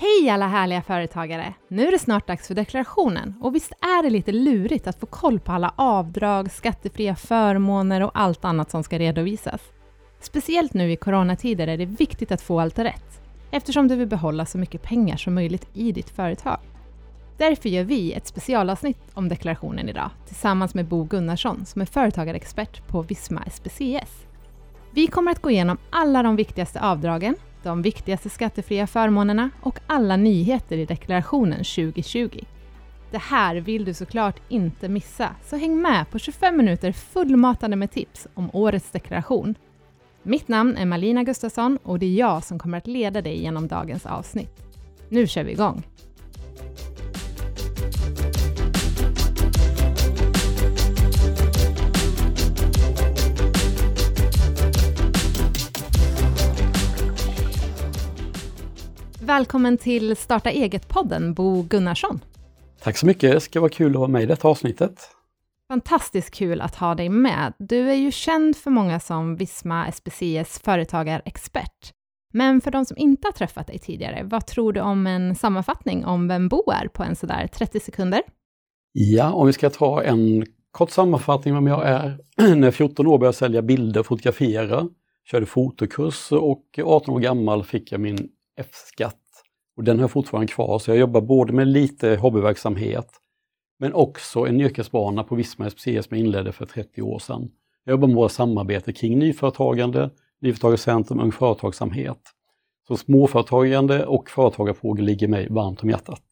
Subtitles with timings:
[0.00, 1.54] Hej alla härliga företagare!
[1.68, 5.06] Nu är det snart dags för deklarationen och visst är det lite lurigt att få
[5.06, 9.60] koll på alla avdrag, skattefria förmåner och allt annat som ska redovisas.
[10.20, 14.46] Speciellt nu i coronatider är det viktigt att få allt rätt eftersom du vill behålla
[14.46, 16.58] så mycket pengar som möjligt i ditt företag.
[17.36, 22.86] Därför gör vi ett specialavsnitt om deklarationen idag tillsammans med Bo Gunnarsson som är företagarexpert
[22.86, 24.26] på Visma SPCS.
[24.90, 30.16] Vi kommer att gå igenom alla de viktigaste avdragen, de viktigaste skattefria förmånerna och alla
[30.16, 32.44] nyheter i deklarationen 2020.
[33.10, 37.90] Det här vill du såklart inte missa, så häng med på 25 minuter fullmatade med
[37.90, 39.54] tips om årets deklaration.
[40.22, 43.68] Mitt namn är Malina Gustafsson och det är jag som kommer att leda dig genom
[43.68, 44.62] dagens avsnitt.
[45.08, 45.82] Nu kör vi igång!
[59.28, 62.20] Välkommen till Starta eget-podden, Bo Gunnarsson.
[62.82, 65.10] Tack så mycket, det ska vara kul att vara med i detta avsnittet.
[65.68, 67.52] Fantastiskt kul att ha dig med.
[67.58, 71.92] Du är ju känd för många som Visma SPCs företagarexpert.
[72.32, 76.04] Men för de som inte har träffat dig tidigare, vad tror du om en sammanfattning
[76.04, 78.22] om vem Bo är på en sådär 30 sekunder?
[78.92, 82.18] Ja, om vi ska ta en kort sammanfattning vem jag är.
[82.56, 84.88] När jag 14 år började sälja bilder och fotografera,
[85.30, 89.22] körde fotokurs och 18 år gammal fick jag min F-skatt.
[89.76, 93.08] Och den har jag fortfarande kvar, så jag jobbar både med lite hobbyverksamhet
[93.78, 97.50] men också en yrkesbana på Visma SPC som jag inledde för 30 år sedan.
[97.84, 102.20] Jag jobbar med våra samarbete kring nyföretagande, Nyföretagarcentrum, Ung Företagsamhet.
[102.88, 106.22] Så småföretagande och företagarfrågor ligger mig varmt om hjärtat.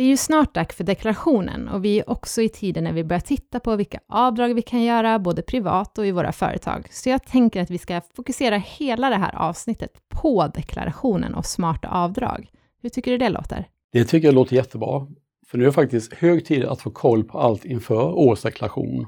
[0.00, 3.04] Det är ju snart dags för deklarationen och vi är också i tiden när vi
[3.04, 6.88] börjar titta på vilka avdrag vi kan göra, både privat och i våra företag.
[6.90, 11.88] Så jag tänker att vi ska fokusera hela det här avsnittet på deklarationen och smarta
[11.88, 12.50] avdrag.
[12.82, 13.68] Hur tycker du det låter?
[13.92, 15.06] Det tycker jag låter jättebra.
[15.46, 19.06] För nu är det faktiskt hög tid att få koll på allt inför årets deklaration.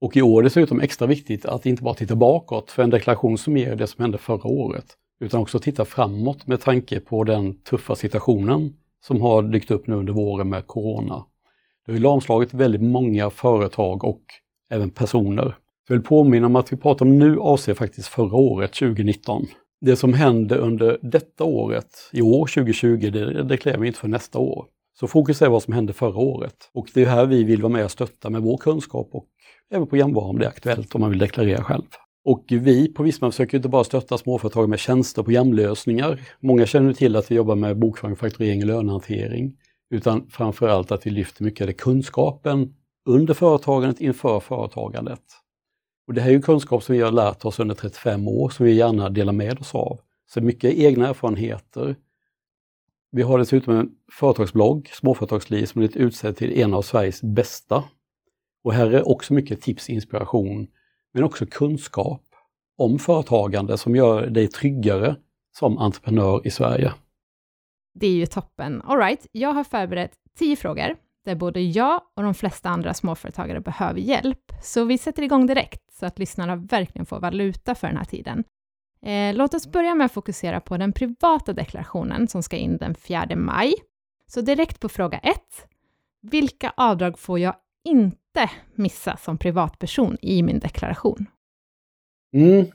[0.00, 2.90] Och i år är det dessutom extra viktigt att inte bara titta bakåt för en
[2.90, 4.86] deklaration som ger det som hände förra året,
[5.20, 9.94] utan också titta framåt med tanke på den tuffa situationen som har dykt upp nu
[9.94, 11.24] under våren med Corona.
[11.86, 14.22] Det har lamslagit väldigt många företag och
[14.70, 15.56] även personer.
[15.88, 19.46] Jag vill påminna om att vi pratar om nu avser faktiskt förra året, 2019.
[19.80, 24.38] Det som hände under detta året, i år 2020, det deklarerar vi inte för nästa
[24.38, 24.66] år.
[25.00, 26.70] Så fokus är vad som hände förra året.
[26.74, 29.26] Och det är här vi vill vara med och stötta med vår kunskap och
[29.70, 31.82] även programvara om det är aktuellt om man vill deklarera själv.
[32.28, 36.20] Och vi på Visma försöker inte bara stötta småföretag med tjänster och programlösningar.
[36.40, 39.56] Många känner till att vi jobbar med bokföring, fakturering och lönehantering.
[39.90, 42.74] Utan framförallt att vi lyfter mycket av kunskapen
[43.06, 45.22] under företagandet inför företagandet.
[46.06, 48.66] Och det här är ju kunskap som vi har lärt oss under 35 år som
[48.66, 50.00] vi gärna delar med oss av.
[50.26, 51.96] Så mycket egna erfarenheter.
[53.10, 57.84] Vi har dessutom en företagsblogg, Småföretagsliv, som blivit utsedd till en av Sveriges bästa.
[58.64, 60.68] Och här är också mycket tips och inspiration
[61.18, 62.22] men också kunskap
[62.78, 65.16] om företagande som gör dig tryggare
[65.56, 66.92] som entreprenör i Sverige.
[67.94, 68.82] Det är ju toppen.
[68.82, 73.60] All right, jag har förberett tio frågor där både jag och de flesta andra småföretagare
[73.60, 74.52] behöver hjälp.
[74.62, 78.44] Så vi sätter igång direkt så att lyssnarna verkligen får valuta för den här tiden.
[79.02, 82.94] Eh, låt oss börja med att fokusera på den privata deklarationen som ska in den
[82.94, 83.74] 4 maj.
[84.26, 85.36] Så direkt på fråga 1.
[86.22, 87.54] Vilka avdrag får jag
[87.84, 88.18] inte
[88.74, 91.26] missa som privatperson i min deklaration?
[92.32, 92.66] Mm.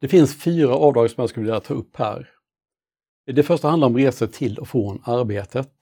[0.00, 2.28] Det finns fyra avdrag som jag skulle vilja ta upp här.
[3.32, 5.72] Det första handlar om resor till och från arbetet.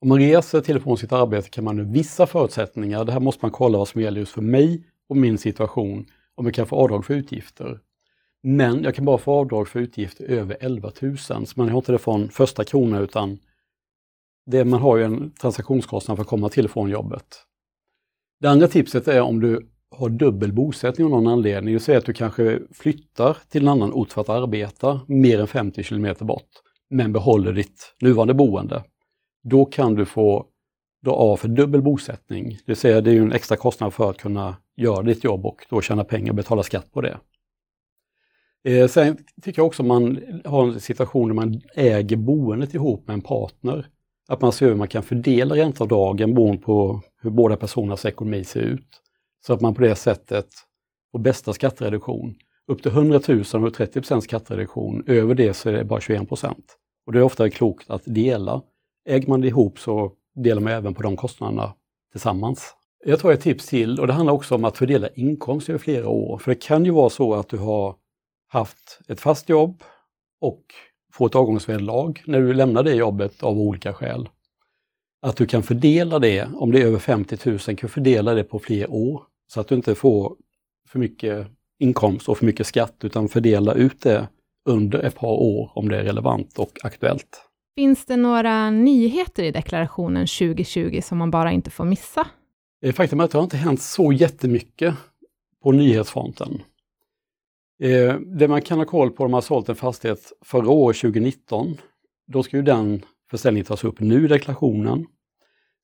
[0.00, 3.20] Om man reser till och från sitt arbete kan man under vissa förutsättningar, det här
[3.20, 6.66] måste man kolla vad som gäller just för mig och min situation, om jag kan
[6.66, 7.80] få avdrag för utgifter.
[8.42, 11.92] Men jag kan bara få avdrag för utgifter över 11 000, så man har inte
[11.92, 13.38] det från första kronan utan
[14.46, 17.44] det, man har ju en transaktionskostnad för att komma till och från jobbet.
[18.40, 21.98] Det andra tipset är om du har dubbel bosättning av någon anledning, det vill säga
[21.98, 26.24] att du kanske flyttar till en annan ort för att arbeta mer än 50 kilometer
[26.24, 26.48] bort,
[26.90, 28.84] men behåller ditt nuvarande boende.
[29.42, 30.46] Då kan du få
[31.04, 34.18] dra av för dubbel bosättning, det vill säga det är en extra kostnad för att
[34.18, 37.18] kunna göra ditt jobb och då tjäna pengar och betala skatt på det.
[38.64, 43.14] Eh, sen tycker jag också man har en situation där man äger boendet ihop med
[43.14, 43.86] en partner.
[44.28, 48.60] Att man ser hur man kan fördela ränteavdragen beroende på hur båda personernas ekonomi ser
[48.60, 49.02] ut.
[49.46, 50.48] Så att man på det sättet
[51.12, 52.34] får bästa skattereduktion.
[52.66, 56.22] Upp till 100 000 och 30% skattereduktion, över det så är det bara 21
[57.06, 58.62] Och det är ofta klokt att dela.
[59.08, 61.74] Äger man det ihop så delar man även på de kostnaderna
[62.12, 62.74] tillsammans.
[63.04, 66.08] Jag tar ett tips till och det handlar också om att fördela inkomst över flera
[66.08, 66.38] år.
[66.38, 67.94] För det kan ju vara så att du har
[68.48, 69.82] haft ett fast jobb
[70.40, 70.62] och
[71.12, 74.28] få ett avgångsvederlag när du lämnar det jobbet av olika skäl.
[75.22, 78.58] Att du kan fördela det, om det är över 50 000, kan fördela det på
[78.58, 79.22] fler år.
[79.46, 80.36] Så att du inte får
[80.88, 81.46] för mycket
[81.78, 84.28] inkomst och för mycket skatt, utan fördela ut det
[84.68, 87.42] under ett par år om det är relevant och aktuellt.
[87.74, 92.26] Finns det några nyheter i deklarationen 2020 som man bara inte får missa?
[92.94, 94.94] Faktum är att det har inte hänt så jättemycket
[95.62, 96.62] på nyhetsfronten.
[97.80, 100.96] Eh, det man kan ha koll på om man har sålt en fastighet förra året,
[100.96, 101.76] 2019,
[102.26, 105.06] då ska ju den försäljningen tas upp nu i deklarationen.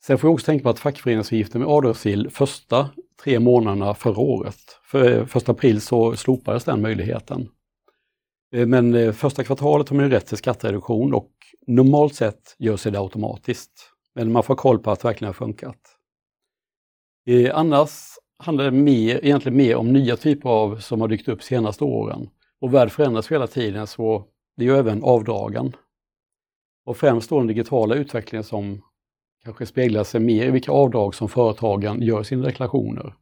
[0.05, 2.91] Sen får vi också tänka på att fackföreningsavgiften med avdragsgill första
[3.23, 4.57] tre månaderna förra året.
[4.85, 7.49] För eh, första april så slopades den möjligheten.
[8.55, 11.31] Eh, men eh, första kvartalet har man ju rätt till skattereduktion och
[11.67, 13.91] normalt sett gör sig det automatiskt.
[14.15, 15.79] Men man får koll på att det verkligen har funkat.
[17.27, 17.91] Eh, annars
[18.39, 22.29] handlar det mer, egentligen mer om nya typer av som har dykt upp senaste åren.
[22.61, 24.25] Och värld förändras hela tiden så
[24.57, 25.77] det är ju även avdragen.
[26.87, 28.83] Och främst då den digitala utvecklingen som
[29.45, 33.15] kanske speglar sig mer i vilka avdrag som företagen gör sina deklarationer.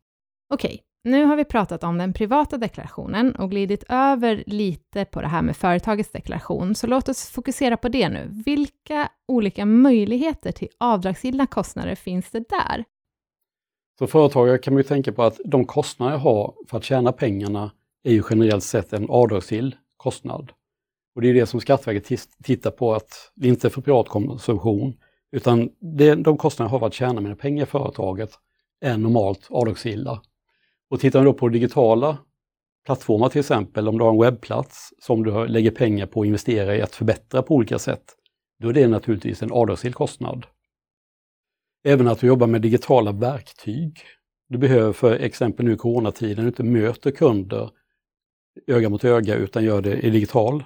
[0.55, 5.29] Okej, nu har vi pratat om den privata deklarationen och glidit över lite på det
[5.29, 8.29] här med företagets deklaration, så låt oss fokusera på det nu.
[8.47, 12.85] Vilka olika möjligheter till avdragsgilla kostnader finns det där?
[13.99, 17.13] Så företagare kan man ju tänka på att de kostnader jag har för att tjäna
[17.13, 17.71] pengarna
[18.05, 20.53] är ju generellt sett en avdragsgill kostnad.
[21.15, 24.95] Och det är det som Skatteverket tittar på, att det inte är för privat konsumtion,
[25.33, 28.31] utan det, de kostnader jag har för att tjäna mina pengar i företaget
[28.81, 30.23] är normalt avdragsgilla.
[30.91, 32.19] Och tittar man då på digitala
[32.87, 36.77] plattformar till exempel, om du har en webbplats som du lägger pengar på att investera
[36.77, 38.05] i att förbättra på olika sätt,
[38.61, 40.47] då är det naturligtvis en avdragsgill kostnad.
[41.85, 44.01] Även att du jobbar med digitala verktyg.
[44.49, 47.71] Du behöver för exempel nu i coronatiden inte möter kunder
[48.67, 50.65] öga mot öga utan gör det i digital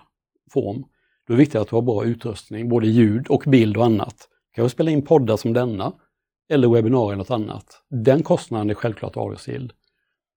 [0.50, 0.84] form.
[1.26, 4.28] Då är det viktigt att du har bra utrustning, både ljud och bild och annat.
[4.54, 5.92] Du kan spela in poddar som denna
[6.48, 7.82] eller webbinarier eller något annat.
[7.90, 9.72] Den kostnaden är självklart avdragsgill.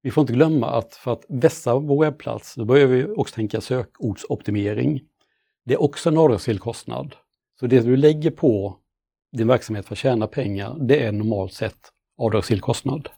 [0.01, 3.61] Vi får inte glömma att för att vässa vår webbplats, då behöver vi också tänka
[3.61, 5.01] sökordsoptimering.
[5.65, 7.15] Det är också en avdragsgill kostnad.
[7.59, 8.78] Så det du lägger på
[9.37, 11.79] din verksamhet för att tjäna pengar, det är normalt sett
[12.17, 13.09] avdragsgill kostnad.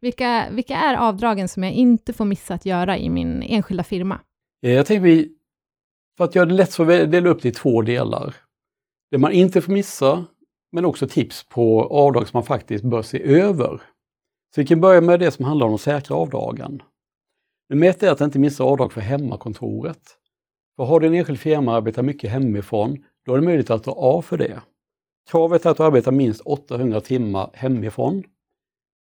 [0.00, 4.20] Vilka, vilka är avdragen som jag inte får missa att göra i min enskilda firma?
[4.62, 5.32] Eh, jag tänker vi,
[6.16, 8.34] för att göra det lätt så delar upp det i två delar.
[9.10, 10.24] Det man inte får missa,
[10.72, 13.82] men också tips på avdrag som man faktiskt bör se över.
[14.54, 16.82] Så vi kan börja med det som handlar om de säkra avdragen.
[17.68, 20.02] Nummer ett är att inte missa avdrag för hemmakontoret.
[20.76, 23.84] För har du en enskild firma och arbetar mycket hemifrån, då är det möjligt att
[23.84, 24.60] dra av för det.
[25.30, 28.24] Kravet är att du arbetar minst 800 timmar hemifrån.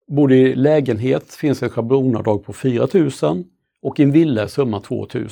[0.07, 2.87] Bor du i lägenhet finns ett schablonavdrag på 4
[3.21, 3.43] 000
[3.81, 5.29] och i en villa är summan 2 000.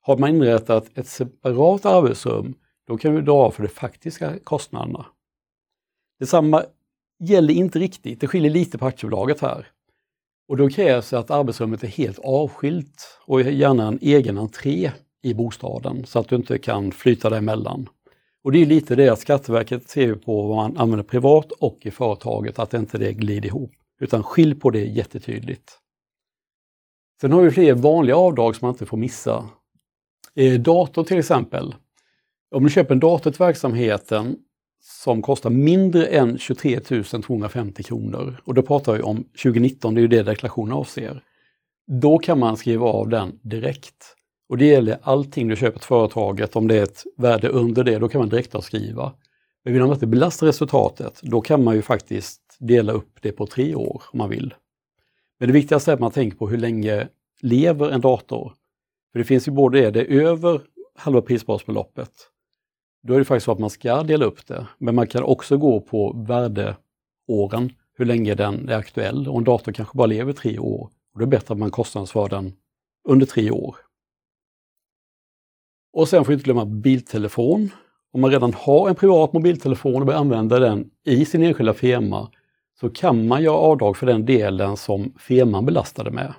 [0.00, 2.54] Har man inrättat ett separat arbetsrum,
[2.86, 5.06] då kan du dra av för de faktiska kostnaderna.
[6.18, 6.64] Detsamma
[7.18, 9.66] gäller inte riktigt, det skiljer lite på aktiebolaget här.
[10.48, 15.34] Och då krävs det att arbetsrummet är helt avskilt och gärna en egen entré i
[15.34, 17.88] bostaden så att du inte kan flyta däremellan.
[18.44, 21.90] Och det är lite det att Skatteverket ser på vad man använder privat och i
[21.90, 23.72] företaget, att inte det glider ihop.
[24.00, 25.78] Utan skilj på det jättetydligt.
[27.20, 29.48] Sen har vi fler vanliga avdrag som man inte får missa.
[30.34, 31.74] Eh, dator till exempel.
[32.50, 34.36] Om du köper en dator till verksamheten
[34.80, 40.02] som kostar mindre än 23 250 kronor, och då pratar vi om 2019, det är
[40.02, 41.22] ju det deklarationen avser.
[42.00, 44.17] Då kan man skriva av den direkt.
[44.48, 47.98] Och det gäller allting du köper till företaget, om det är ett värde under det,
[47.98, 49.12] då kan man direktavskriva.
[49.64, 53.46] Men vill man inte belasta resultatet, då kan man ju faktiskt dela upp det på
[53.46, 54.54] tre år om man vill.
[55.38, 57.08] Men det viktigaste är att man tänker på hur länge
[57.40, 58.52] lever en dator?
[59.12, 60.60] För det finns ju både det, det är över
[60.94, 62.10] halva prisbasbeloppet.
[63.02, 65.56] Då är det faktiskt så att man ska dela upp det, men man kan också
[65.56, 69.28] gå på värdeåren, hur länge den är aktuell.
[69.28, 70.90] Och en dator kanske bara lever tre år.
[71.12, 72.52] Och då är det bättre att man kostnadsför den
[73.08, 73.76] under tre år.
[75.92, 77.70] Och sen får vi inte glömma biltelefon.
[78.12, 82.30] Om man redan har en privat mobiltelefon och börjar använda den i sin enskilda firma
[82.80, 86.34] så kan man göra avdrag för den delen som firman belastade med.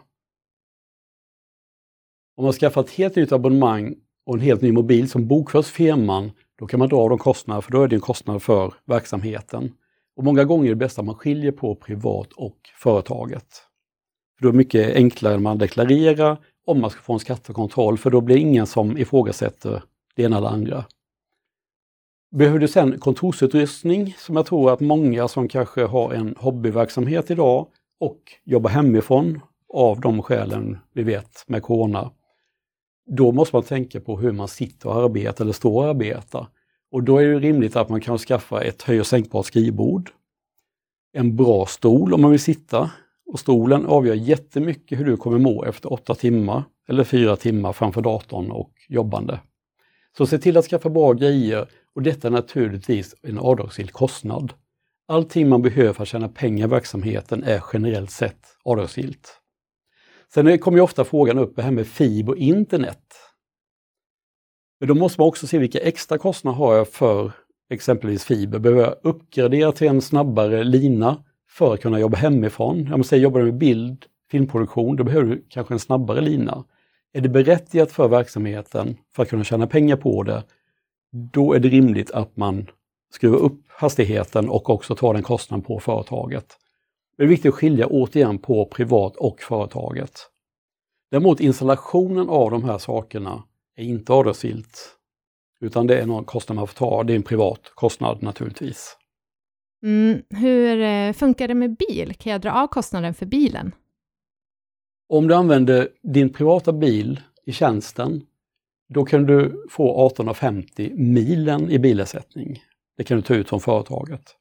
[2.38, 6.32] Om man skaffar ett helt nytt abonnemang och en helt ny mobil som bokförs firman,
[6.60, 9.74] då kan man dra av de kostnaderna, för då är det en kostnad för verksamheten.
[10.15, 13.48] Och många gånger är det bäst att man skiljer på privat och företaget.
[14.38, 16.38] För då är det mycket enklare när man deklarerar
[16.70, 19.84] om man ska få en skattekontroll, för då blir det ingen som ifrågasätter
[20.16, 20.86] det ena eller andra.
[22.32, 27.68] Behöver du sen kontorsutrustning, som jag tror att många som kanske har en hobbyverksamhet idag
[28.00, 29.42] och jobbar hemifrån
[29.74, 32.12] av de skälen vi vet med corona.
[33.06, 36.48] då måste man tänka på hur man sitter och arbetar eller står och arbetar.
[36.92, 40.12] Och då är det rimligt att man kan skaffa ett höj och sänkbart skrivbord,
[41.14, 42.92] en bra stol om man vill sitta.
[43.31, 48.01] Och stolen avgör jättemycket hur du kommer må efter åtta timmar eller fyra timmar framför
[48.01, 49.39] datorn och jobbande.
[50.17, 54.53] Så se till att skaffa bra grejer och detta är naturligtvis en avdragsgill kostnad.
[55.07, 59.39] Allting man behöver för att tjäna pengar i verksamheten är generellt sett avdragsgillt.
[60.33, 63.15] Sen kommer ju ofta frågan upp det här med fiber och internet.
[64.79, 67.31] Men då måste man också se vilka extra kostnader har jag för
[67.69, 68.59] exempelvis fiber.
[68.59, 71.24] Behöver jag uppgradera till en snabbare lina
[71.60, 72.88] för att kunna jobba hemifrån?
[72.89, 76.63] Jag måste säga, jobbar med bild, filmproduktion, då behöver du kanske en snabbare lina.
[77.13, 80.44] Är det berättigat för verksamheten för att kunna tjäna pengar på det,
[81.12, 82.68] då är det rimligt att man
[83.13, 86.58] skruvar upp hastigheten och också tar den kostnaden på företaget.
[87.18, 90.12] Det är viktigt att skilja återigen på privat och företaget.
[91.12, 93.44] Däremot installationen av de här sakerna
[93.75, 94.96] är inte avdragsgillt.
[95.62, 98.99] Utan det är någon kostnad man får ta, det är en privat kostnad naturligtvis.
[99.83, 102.13] Mm, hur eh, funkar det med bil?
[102.13, 103.71] Kan jag dra av kostnaden för bilen?
[105.09, 108.21] Om du använder din privata bil i tjänsten,
[108.89, 112.63] då kan du få 1850 milen i bilersättning.
[112.98, 114.36] Det kan du ta ut från företaget.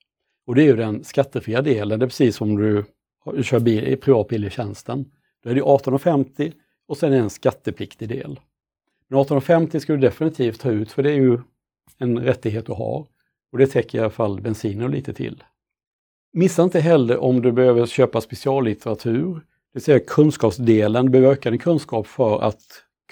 [0.47, 2.85] Och det är ju den skattefria delen, det är precis som du
[3.42, 5.04] kör bil, privat bil i tjänsten.
[5.42, 6.52] Då är det 1850
[6.88, 8.40] och sen är det en skattepliktig del.
[9.09, 11.38] Men 1850 ska du definitivt ta ut för det är ju
[11.99, 13.07] en rättighet du har.
[13.52, 15.45] Och det täcker i alla fall bensinen lite till.
[16.33, 19.40] Missa inte heller om du behöver köpa speciallitteratur, det
[19.73, 22.62] vill säga kunskapsdelen, du behöver öka din kunskap för att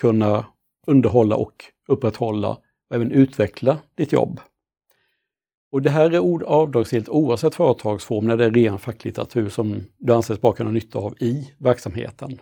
[0.01, 0.47] kunna
[0.87, 4.41] underhålla och upprätthålla och även utveckla ditt jobb.
[5.73, 10.41] Och det här är avdragsgillt oavsett företagsform när det är ren facklitteratur som du anses
[10.41, 12.41] bara kunna nytta av i verksamheten.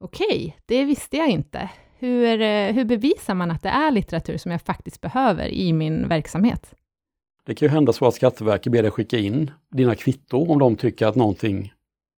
[0.00, 1.70] Okej, det visste jag inte.
[1.98, 6.08] Hur, eh, hur bevisar man att det är litteratur som jag faktiskt behöver i min
[6.08, 6.74] verksamhet?
[7.46, 10.76] Det kan ju hända så att Skatteverket ber dig skicka in dina kvitton om de
[10.76, 11.72] tycker att någonting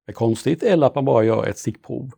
[0.06, 2.10] är konstigt eller att man bara gör ett stickprov.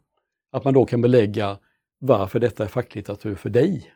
[0.53, 1.59] Att man då kan belägga
[2.01, 3.93] varför detta är facklitteratur för dig.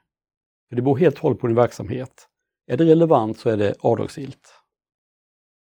[0.68, 2.28] För det beror helt och hållet på din verksamhet.
[2.66, 4.54] Är det relevant så är det avdragsgillt.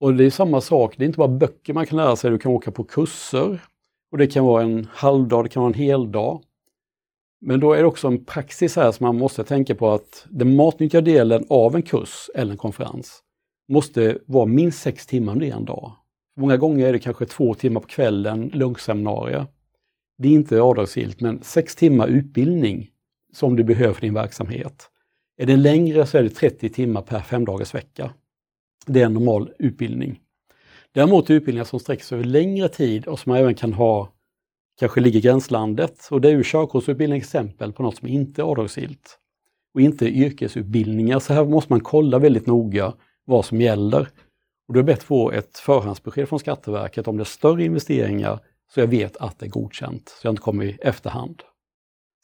[0.00, 2.38] Och det är samma sak, det är inte bara böcker man kan lära sig, du
[2.38, 3.62] kan åka på kurser.
[4.12, 6.42] Och det kan vara en halvdag, det kan vara en hel dag.
[7.40, 10.56] Men då är det också en praxis här som man måste tänka på att den
[10.56, 13.22] matnyttiga delen av en kurs eller en konferens
[13.68, 15.92] måste vara minst sex timmar under en dag.
[16.37, 19.46] Många gånger är det kanske två timmar på kvällen, lunchseminarier.
[20.18, 22.90] Det är inte avdragsgillt, men sex timmar utbildning
[23.32, 24.90] som du behöver för din verksamhet.
[25.37, 28.11] Är den längre så är det 30 timmar per femdagars vecka.
[28.87, 30.20] Det är en normal utbildning.
[30.92, 34.12] Däremot utbildningar som sträcker sig över längre tid och som man även kan ha,
[34.78, 36.08] kanske ligger i gränslandet.
[36.11, 39.18] Och det är ju körkortsutbildning exempel på något som inte är avdragsgillt.
[39.75, 42.94] Och inte yrkesutbildningar, så här måste man kolla väldigt noga
[43.26, 44.09] vad som gäller.
[44.68, 47.64] Och då är det bättre att få ett förhandsbesked från Skatteverket om det är större
[47.64, 48.40] investeringar
[48.75, 51.42] så jag vet att det är godkänt, så jag inte kommer i efterhand.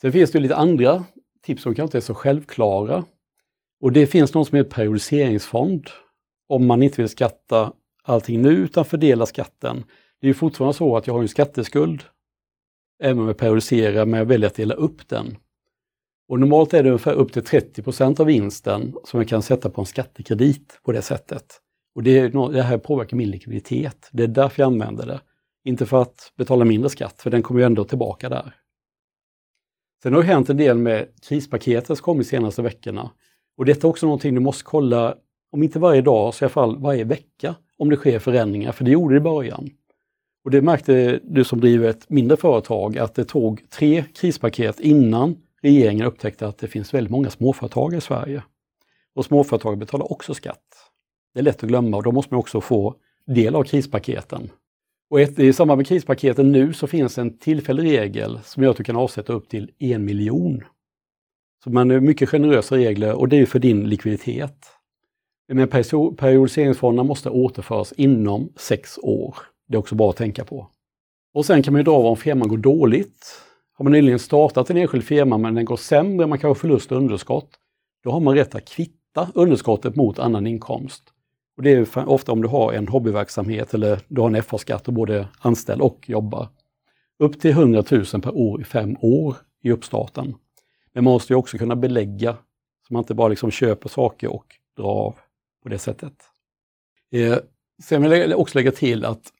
[0.00, 1.04] Sen finns det lite andra
[1.42, 3.04] tips som kanske inte är så självklara.
[3.80, 5.90] Och det finns något som heter periodiseringsfond.
[6.49, 9.85] Om man inte vill skatta allting nu utan fördela skatten.
[10.21, 12.04] Det är fortfarande så att jag har en skatteskuld,
[13.02, 15.37] även om jag periodiserar, men jag väljer att dela upp den.
[16.32, 19.80] Och normalt är det ungefär upp till 30% av vinsten som jag kan sätta på
[19.80, 21.60] en skattekredit på det sättet.
[21.94, 24.08] Och det, det här påverkar min likviditet.
[24.12, 25.20] Det är därför jag använder det.
[25.64, 28.54] Inte för att betala mindre skatt, för den kommer ju ändå tillbaka där.
[30.02, 33.10] Sen har det hänt en del med krispaketet som kommit de senaste veckorna.
[33.56, 35.14] Och detta är också någonting du måste kolla,
[35.50, 38.84] om inte varje dag, så i alla fall varje vecka, om det sker förändringar, för
[38.84, 39.70] det gjorde det i början.
[40.44, 45.36] Och det märkte du som driver ett mindre företag, att det tog tre krispaket innan
[45.62, 48.42] regeringen upptäckte att det finns väldigt många småföretag i Sverige.
[49.14, 50.90] Och småföretag betalar också skatt.
[51.35, 52.95] Det är lätt att glömma och då måste man också få
[53.26, 54.50] del av krispaketen.
[55.11, 58.76] Och ett, i samband med krispaketen nu så finns en tillfällig regel som gör att
[58.76, 60.64] du kan avsätta upp till en miljon.
[61.64, 64.66] Så man är mycket generösa regler och det är för din likviditet.
[65.49, 65.69] Men
[66.16, 69.37] periodiseringsfonderna måste återföras inom sex år.
[69.69, 70.71] Det är också bra att tänka på.
[71.35, 73.26] Och sen kan man ju dra om firman går dåligt.
[73.82, 76.98] Har man nyligen startat en enskild firma men den går sämre, man kanske förlust och
[76.98, 77.50] underskott,
[78.04, 81.02] då har man rätt att kvitta underskottet mot annan inkomst.
[81.56, 84.94] Och det är ofta om du har en hobbyverksamhet eller du har en FA-skatt och
[84.94, 86.48] både anställd och jobbar.
[87.18, 90.34] Upp till 100 000 per år i fem år i uppstarten.
[90.92, 92.36] Men man måste ju också kunna belägga
[92.88, 94.46] så man inte bara liksom köper saker och
[94.76, 95.14] drar av
[95.62, 96.14] på det sättet.
[97.12, 97.38] Eh,
[97.82, 99.32] sen vill jag också lägga till att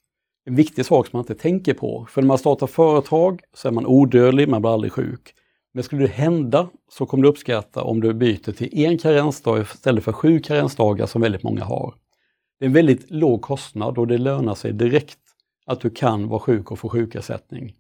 [0.45, 3.73] en viktig sak som man inte tänker på, för när man startar företag så är
[3.73, 5.35] man odödlig, man blir aldrig sjuk.
[5.75, 10.05] Men skulle det hända så kommer du uppskatta om du byter till en karensdag istället
[10.05, 11.95] för sju karensdagar som väldigt många har.
[12.59, 15.19] Det är en väldigt låg kostnad och det lönar sig direkt
[15.67, 17.75] att du kan vara sjuk och få sjukersättning.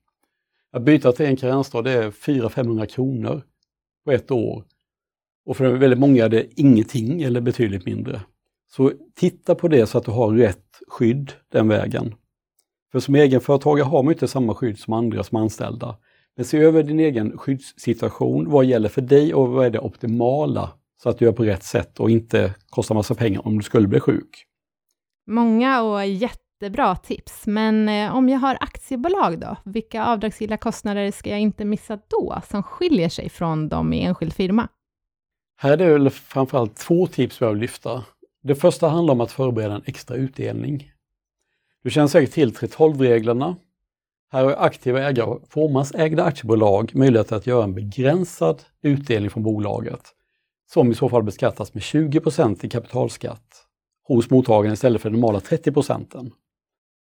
[0.72, 3.42] Att byta till en karensdag det är 400-500 kronor
[4.04, 4.64] på ett år.
[5.44, 8.20] Och för väldigt många är det ingenting eller betydligt mindre.
[8.70, 12.14] Så titta på det så att du har rätt skydd den vägen.
[12.92, 15.96] För som egenföretagare har man inte samma skydd som andra som anställda.
[16.36, 20.70] Men se över din egen skyddssituation, vad gäller för dig och vad är det optimala
[21.02, 23.88] så att du gör på rätt sätt och inte kostar massa pengar om du skulle
[23.88, 24.46] bli sjuk.
[25.26, 31.30] Många och jättebra tips, men eh, om jag har aktiebolag då, vilka avdragsgilla kostnader ska
[31.30, 34.68] jag inte missa då, som skiljer sig från de i enskild firma?
[35.56, 38.04] Här är det väl framförallt två tips jag vill lyfta.
[38.42, 40.91] Det första handlar om att förbereda en extra utdelning.
[41.82, 43.56] Du känner säkert till 3.12-reglerna.
[44.30, 50.00] Här har aktiva ägare av fåmansägda aktiebolag möjlighet att göra en begränsad utdelning från bolaget,
[50.72, 53.66] som i så fall beskattas med 20% i kapitalskatt
[54.04, 56.32] hos mottagaren istället för de normala 30 procenten.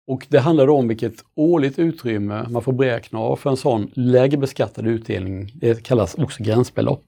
[0.08, 3.92] Och det handlar då om vilket årligt utrymme man får beräkna av för en sån
[3.94, 5.52] lägre beskattad utdelning.
[5.56, 7.04] Det kallas också gränsbelopp.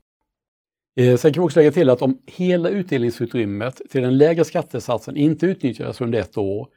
[0.95, 5.17] Eh, sen kan vi också lägga till att om hela utdelningsutrymmet till den lägre skattesatsen
[5.17, 6.67] inte utnyttjas under ett år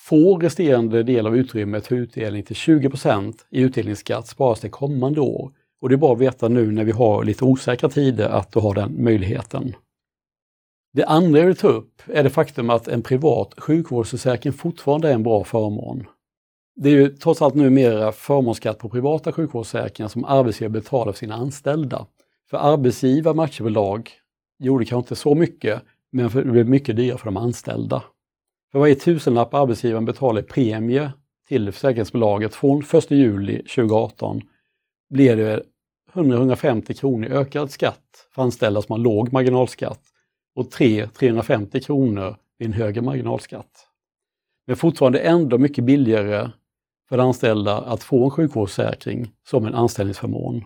[0.00, 5.52] får resterande del av utrymmet för utdelning till 20% i utdelningsskatt sparas till kommande år.
[5.80, 8.60] Och det är bra att veta nu när vi har lite osäkra tider att du
[8.60, 9.74] har den möjligheten.
[10.92, 15.14] Det andra jag vill ta upp är det faktum att en privat sjukvårdsförsäkring fortfarande är
[15.14, 16.06] en bra förmån.
[16.76, 21.34] Det är ju trots allt numera förmånsskatt på privata sjukvårdsförsäkringar som arbetsgivare betalar för sina
[21.34, 22.06] anställda.
[22.50, 24.10] För arbetsgivare med aktiebolag
[24.58, 28.02] gjorde kanske inte så mycket, men det blev mycket dyrare för de anställda.
[28.72, 31.12] För varje tusenlapp arbetsgivaren betalar i premie
[31.48, 34.40] till försäkringsbolaget från 1 juli 2018
[35.10, 35.62] blir det
[36.12, 40.00] 100-150 kronor i ökad skatt för anställda som har låg marginalskatt
[40.54, 43.86] och 300-350 kronor vid en högre marginalskatt.
[44.66, 46.50] Men fortfarande ändå mycket billigare
[47.08, 50.64] för anställda att få en sjukvårdsförsäkring som en anställningsförmån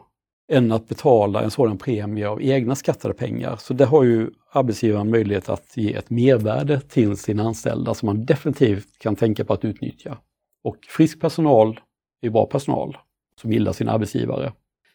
[0.52, 3.56] än att betala en sådan premie av egna skattade pengar.
[3.56, 8.24] Så det har ju arbetsgivaren möjlighet att ge ett mervärde till sina anställda som man
[8.24, 10.18] definitivt kan tänka på att utnyttja.
[10.64, 11.80] Och frisk personal
[12.22, 12.96] är bra personal
[13.40, 14.52] som gillar sin arbetsgivare.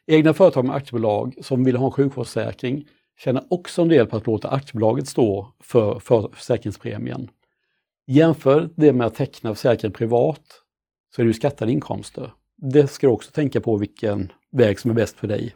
[0.08, 2.88] Egna företag med aktiebolag som vill ha en sjukvårdsförsäkring
[3.19, 7.30] tjänar också en del på att låta aktiebolaget stå för, för försäkringspremien.
[8.08, 10.41] Jämför det med att teckna försäkring privat
[11.15, 12.34] så är det ju skattade inkomster.
[12.58, 15.56] Det ska du också tänka på vilken väg som är bäst för dig.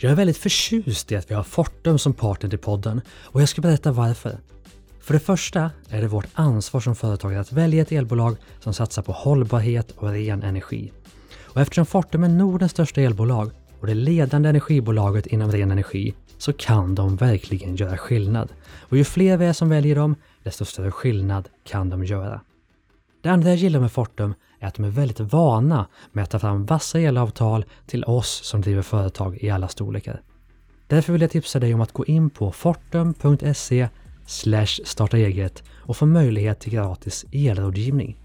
[0.00, 3.48] Jag är väldigt förtjust i att vi har Fortum som partner till podden och jag
[3.48, 4.38] ska berätta varför.
[5.00, 9.02] För det första är det vårt ansvar som företagare att välja ett elbolag som satsar
[9.02, 10.92] på hållbarhet och ren energi.
[11.42, 16.52] Och eftersom Fortum är Nordens största elbolag och det ledande energibolaget inom ren energi så
[16.52, 18.48] kan de verkligen göra skillnad.
[18.80, 22.40] Och ju fler vi är som väljer dem, desto större skillnad kan de göra.
[23.20, 26.38] Det andra jag gillar med Fortum är att de är väldigt vana med att ta
[26.38, 30.22] fram vassa elavtal till oss som driver företag i alla storlekar.
[30.86, 33.88] Därför vill jag tipsa dig om att gå in på fortum.se
[34.84, 38.16] starta eget och få möjlighet till gratis elrådgivning.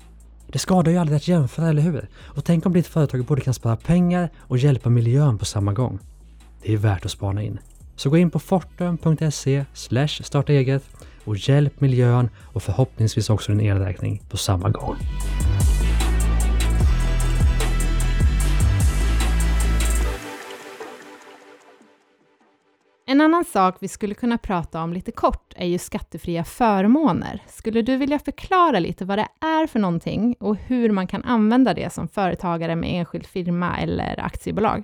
[0.47, 2.09] Det skadar ju aldrig att jämföra, eller hur?
[2.15, 5.99] Och tänk om ditt företag både kan spara pengar och hjälpa miljön på samma gång.
[6.61, 7.59] Det är värt att spana in.
[7.95, 9.65] Så gå in på fortum.se
[10.23, 10.83] starta eget
[11.25, 14.95] och hjälp miljön och förhoppningsvis också din elräkning på samma gång.
[23.05, 27.43] En annan sak vi skulle kunna prata om lite kort är ju skattefria förmåner.
[27.47, 31.73] Skulle du vilja förklara lite vad det är för någonting och hur man kan använda
[31.73, 34.83] det som företagare med enskild firma eller aktiebolag?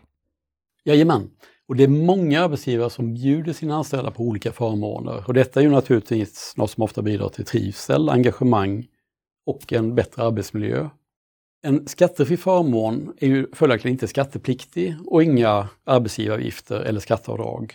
[0.83, 1.29] Jajamän.
[1.69, 5.23] Och det är många arbetsgivare som bjuder sina anställda på olika förmåner.
[5.27, 8.87] Och detta är ju naturligtvis något som ofta bidrar till trivsel, engagemang
[9.45, 10.89] och en bättre arbetsmiljö.
[11.61, 17.73] En skattefri förmån är ju följaktligen inte skattepliktig och inga arbetsgivaravgifter eller skatteavdrag.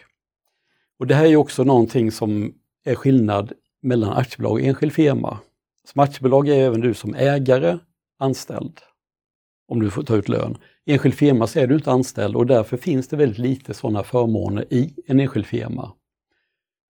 [0.99, 2.55] Och det här är också någonting som
[2.85, 3.53] är skillnad
[3.83, 5.39] mellan aktiebolag och enskild firma.
[5.85, 7.79] Som aktiebolag är även du som ägare
[8.19, 8.81] anställd,
[9.69, 10.59] om du får ta ut lön.
[10.85, 14.03] I enskild firma så är du inte anställd och därför finns det väldigt lite sådana
[14.03, 15.93] förmåner i en enskild firma.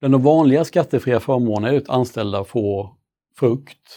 [0.00, 2.94] Bland de vanliga skattefria förmånerna är att anställda får
[3.36, 3.88] frukt,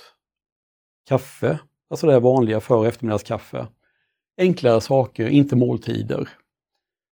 [1.07, 1.59] kaffe,
[1.89, 3.67] alltså det vanliga för och eftermiddagskaffe.
[4.37, 6.29] Enklare saker, inte måltider.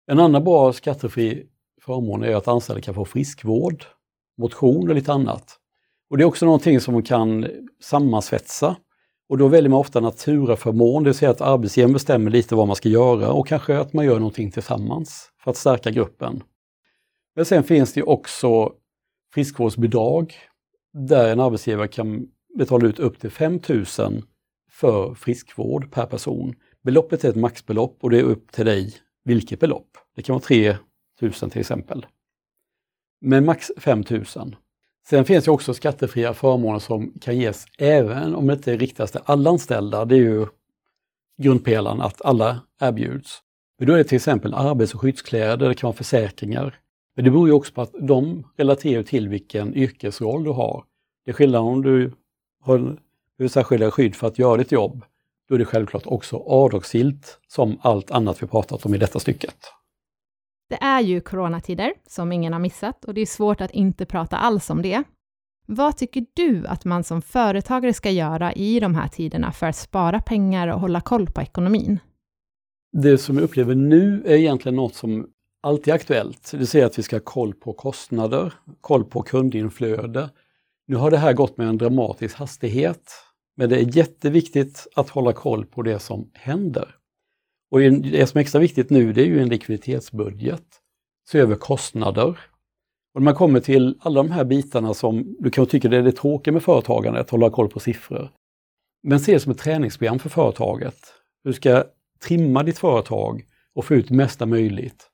[0.07, 1.47] En annan bra skattefri
[1.81, 3.85] förmån är att anställda kan få friskvård,
[4.37, 5.59] motion och lite annat.
[6.09, 7.47] Och det är också någonting som man kan
[7.81, 8.75] sammansvetsa.
[9.29, 12.75] Och då väljer man ofta naturaförmån, det vill säga att arbetsgivaren bestämmer lite vad man
[12.75, 16.43] ska göra och kanske att man gör någonting tillsammans för att stärka gruppen.
[17.35, 18.73] Men sen finns det också
[19.33, 20.33] friskvårdsbidrag
[20.93, 23.85] där en arbetsgivare kan betala ut upp till 5 000
[24.71, 26.55] för friskvård per person.
[26.83, 29.97] Beloppet är ett maxbelopp och det är upp till dig vilket belopp.
[30.15, 30.75] Det kan vara 3
[31.21, 32.05] 000 till exempel.
[33.21, 34.55] Men max 5 000.
[35.09, 39.21] Sen finns det också skattefria förmåner som kan ges även om det inte riktas till
[39.25, 40.05] alla anställda.
[40.05, 40.45] Det är ju
[41.41, 43.41] grundpelaren att alla erbjuds.
[43.79, 46.79] Men då är det till exempel arbets och skyddskläder, det kan vara försäkringar.
[47.15, 50.83] Men det beror ju också på att de relaterar till vilken yrkesroll du har.
[51.25, 52.11] Det är skillnad om du
[52.61, 52.97] har
[53.47, 55.05] särskilda skydd för att göra ditt jobb.
[55.49, 59.55] Då är det självklart också avdragsgillt som allt annat vi pratat om i detta stycket.
[60.69, 64.37] Det är ju coronatider, som ingen har missat, och det är svårt att inte prata
[64.37, 65.03] alls om det.
[65.67, 69.75] Vad tycker du att man som företagare ska göra i de här tiderna för att
[69.75, 71.99] spara pengar och hålla koll på ekonomin?
[72.91, 75.27] Det som jag upplever nu är egentligen något som
[75.61, 76.51] alltid är aktuellt.
[76.51, 80.29] Det säger att vi ska ha koll på kostnader, koll på kundinflöde.
[80.87, 83.11] Nu har det här gått med en dramatisk hastighet,
[83.57, 86.95] men det är jätteviktigt att hålla koll på det som händer.
[87.75, 90.63] Och det som är extra viktigt nu det är ju en likviditetsbudget.
[91.29, 92.39] Se över kostnader.
[93.13, 96.03] Och när man kommer till alla de här bitarna som du kan tycka det är
[96.03, 98.29] det tråkiga med företagandet, att hålla koll på siffror.
[99.03, 100.97] Men se det som ett träningsprogram för företaget.
[101.43, 101.83] Du ska
[102.23, 105.09] trimma ditt företag och få ut det mesta möjligt.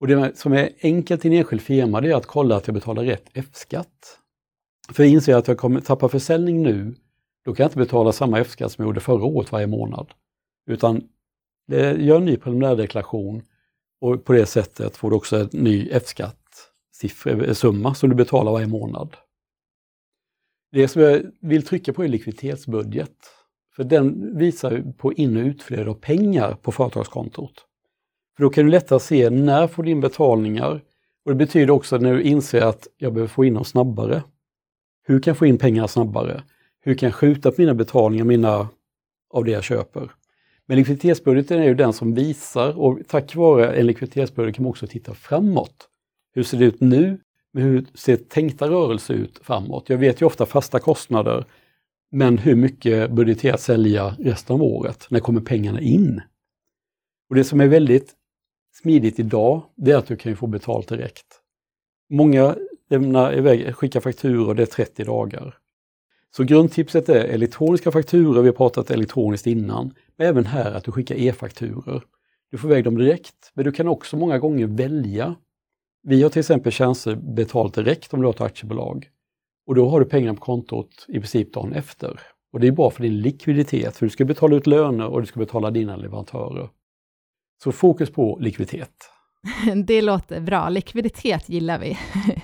[0.00, 2.74] Och det som är enkelt i en enskild firma det är att kolla att jag
[2.74, 4.18] betalar rätt F-skatt.
[4.92, 6.94] För jag inser att jag kommer tappa försäljning nu,
[7.44, 10.06] då kan jag inte betala samma F-skatt som jag gjorde förra året varje månad.
[10.70, 11.02] Utan
[11.70, 13.42] Eh, gör en ny preliminärdeklaration
[14.00, 18.66] och på det sättet får du också en ny F-skatt-summa eh, som du betalar varje
[18.66, 19.16] månad.
[20.72, 23.16] Det som jag vill trycka på är likviditetsbudget.
[23.76, 27.52] För den visar på in och utflöde av pengar på företagskontot.
[28.36, 30.80] För då kan du lättare se när får du in betalningar
[31.24, 34.22] och det betyder också när du inser att jag behöver få in dem snabbare.
[35.02, 36.42] Hur kan jag få in pengar snabbare?
[36.80, 38.68] Hur kan jag skjuta på mina betalningar mina,
[39.30, 40.10] av det jag köper?
[40.70, 44.86] Men likviditetsbudgeten är ju den som visar och tack vare en likviditetsbudget kan man också
[44.86, 45.88] titta framåt.
[46.34, 47.20] Hur ser det ut nu?
[47.52, 49.88] Men hur ser tänkta rörelser ut framåt?
[49.88, 51.44] Jag vet ju ofta fasta kostnader,
[52.10, 55.06] men hur mycket budgeterar att sälja resten av året?
[55.10, 56.20] När kommer pengarna in?
[57.28, 58.12] Och Det som är väldigt
[58.82, 61.26] smidigt idag, det är att du kan få betalt direkt.
[62.10, 62.56] Många
[62.90, 65.59] lämnar iväg, skickar fakturor, det är 30 dagar.
[66.36, 70.92] Så grundtipset är elektroniska fakturor, vi har pratat elektroniskt innan, men även här att du
[70.92, 72.04] skickar e-fakturor.
[72.50, 75.34] Du får iväg dem direkt, men du kan också många gånger välja.
[76.02, 79.08] Vi har till exempel tjänster betalt direkt om du har ett aktiebolag.
[79.66, 82.20] Och då har du pengarna på kontot i princip dagen efter.
[82.52, 85.26] Och det är bra för din likviditet, för du ska betala ut löner och du
[85.26, 86.68] ska betala dina leverantörer.
[87.62, 89.10] Så fokus på likviditet.
[89.86, 91.98] Det låter bra, likviditet gillar vi.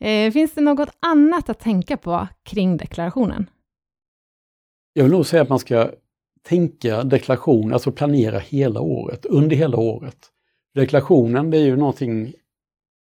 [0.00, 3.50] Eh, finns det något annat att tänka på kring deklarationen?
[4.92, 5.90] Jag vill nog säga att man ska
[6.42, 10.16] tänka deklaration, alltså planera hela året, under hela året.
[10.74, 12.32] Deklarationen det är ju någonting,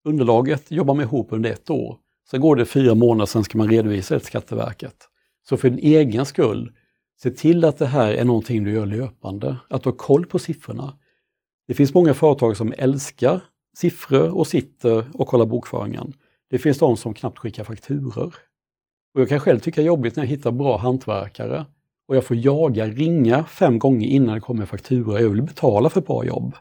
[0.06, 1.98] underlaget jobbar man ihop under ett år.
[2.32, 4.96] Sen går det fyra månader, sen ska man redovisa det till Skatteverket.
[5.50, 6.72] Så för din egen skull,
[7.22, 10.40] se till att det här är någonting du gör löpande, att du har koll på
[10.40, 10.98] siffrorna.
[11.68, 13.42] Det finns många företag som älskar
[13.78, 16.14] siffror och sitter och kollar bokföringen.
[16.50, 18.36] Det finns de som knappt skickar fakturor.
[19.14, 21.66] Och jag kan själv tycka jobbigt när jag hittar bra hantverkare
[22.08, 25.22] och jag får jaga, ringa fem gånger innan det kommer en faktura.
[25.22, 26.56] Jag vill betala för ett bra jobb.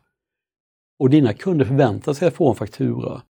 [0.98, 3.22] Och dina kunder förväntar sig att få en faktura.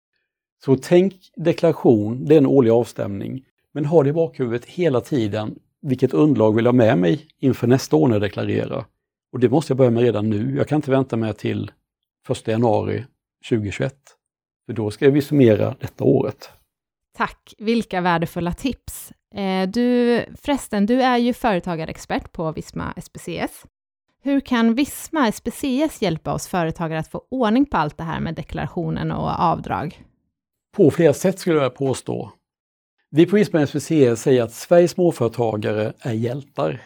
[0.65, 3.45] Så tänk deklaration, det är en årlig avstämning.
[3.73, 5.59] Men ha det i bakhuvudet hela tiden.
[5.83, 8.85] Vilket underlag vill jag ha med mig inför nästa år när jag deklarerar?
[9.33, 10.57] Och det måste jag börja med redan nu.
[10.57, 11.71] Jag kan inte vänta med till
[12.31, 13.05] 1 januari
[13.49, 14.18] 2021.
[14.69, 16.51] För då ska vi summera detta året.
[17.17, 19.13] Tack, vilka värdefulla tips.
[19.35, 23.65] Eh, du, förresten, du är ju företagarexpert på Visma SPCS.
[24.23, 28.35] Hur kan Visma SPCS hjälpa oss företagare att få ordning på allt det här med
[28.35, 30.03] deklarationen och avdrag?
[30.77, 32.33] På flera sätt skulle jag påstå.
[33.11, 36.83] Vi på Visma SPCS säger att Sveriges småföretagare är hjältar.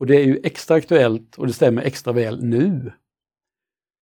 [0.00, 2.92] Och det är ju extra aktuellt och det stämmer extra väl nu.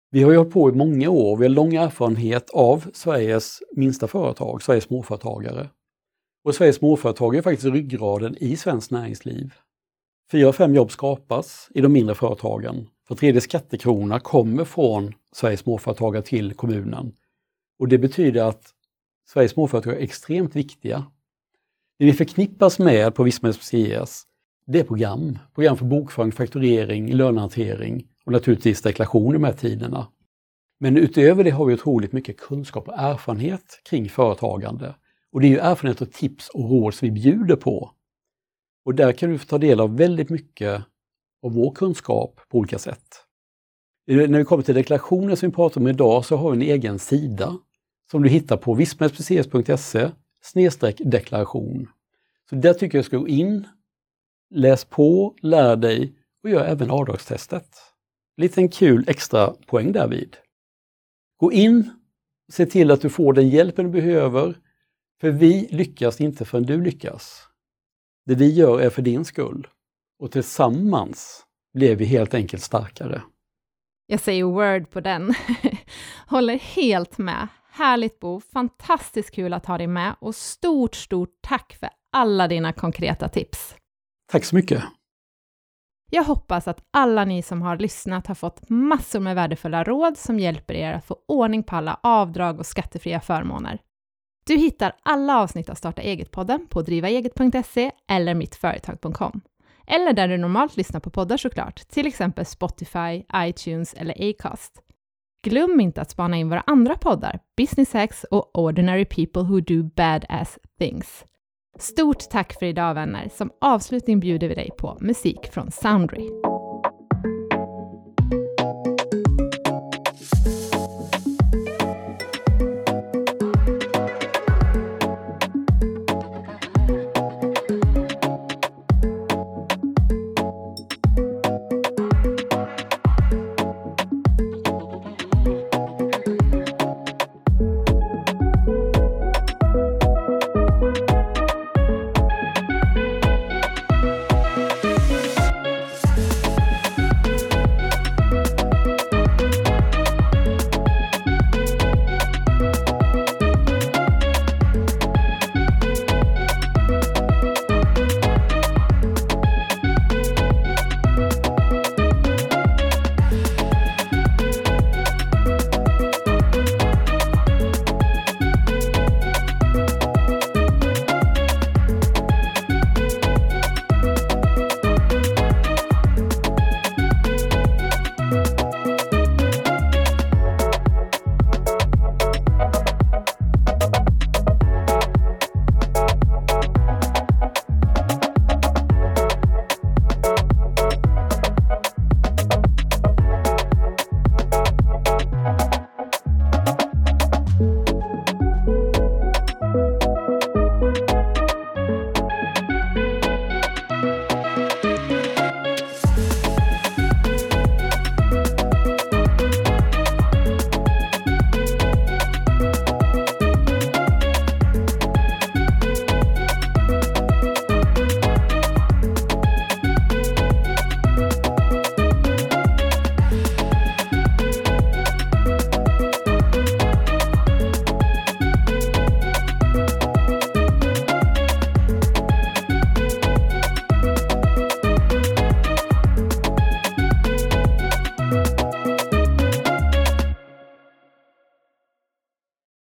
[0.10, 4.08] Vi har ju hållit på i många år, vi har lång erfarenhet av Sveriges minsta
[4.08, 5.70] företag, Sveriges småföretagare.
[6.43, 9.54] Och Sveriges småföretag är faktiskt ryggraden i svenskt näringsliv.
[10.32, 12.88] Fyra av fem jobb skapas i de mindre företagen.
[13.08, 17.13] För tredje skattekrona kommer från Sveriges småföretagare till kommunen.
[17.80, 18.74] Och det betyder att
[19.30, 21.06] Sveriges småföretag är extremt viktiga.
[22.00, 24.24] Det vi förknippas med på Visma SPCS,
[24.65, 25.39] det är program.
[25.56, 30.07] Program för bokföring, fakturering, lönehantering och naturligtvis deklaration i de här tiderna.
[30.79, 34.95] Men utöver det har vi otroligt mycket kunskap och erfarenhet kring företagande.
[35.31, 37.91] Och det är ju erfarenhet och tips och råd som vi bjuder på.
[38.85, 40.83] Och där kan du få ta del av väldigt mycket
[41.43, 43.07] av vår kunskap på olika sätt.
[44.11, 46.73] Eh, när vi kommer till deklarationen som vi pratar om idag så har vi en
[46.75, 47.57] egen sida
[48.11, 50.11] som du hittar på vismaspcs.se
[50.97, 51.87] deklaration.
[52.49, 53.67] Så där tycker jag du ska gå in,
[54.49, 56.13] läs på, lär dig
[56.43, 57.87] och gör även avdragstestet.
[58.38, 60.38] Liten kul extra poäng därvid.
[61.38, 61.91] Gå in,
[62.52, 64.58] se till att du får den hjälpen du behöver,
[65.21, 67.47] för vi lyckas inte förrän du lyckas.
[68.26, 69.67] Det vi gör är för din skull
[70.19, 73.21] och tillsammans blir vi helt enkelt starkare.
[74.08, 75.34] Jag säger word på den.
[76.28, 77.47] Håller helt med.
[77.71, 82.73] Härligt Bo, fantastiskt kul att ha dig med och stort, stort tack för alla dina
[82.73, 83.76] konkreta tips.
[84.32, 84.84] Tack så mycket.
[86.10, 90.39] Jag hoppas att alla ni som har lyssnat har fått massor med värdefulla råd som
[90.39, 93.80] hjälper er att få ordning på alla avdrag och skattefria förmåner.
[94.46, 99.41] Du hittar alla avsnitt av Starta eget-podden på drivaeget.se eller mittföretag.com.
[99.88, 104.82] Eller där du normalt lyssnar på poddar såklart, till exempel Spotify, iTunes eller Acast.
[105.43, 109.84] Glöm inte att spana in våra andra poddar, Business Hacks och Ordinary People Who Do
[109.84, 111.26] Badass Things.
[111.79, 113.29] Stort tack för idag vänner!
[113.37, 116.29] Som avslutning bjuder vi dig på musik från Soundry.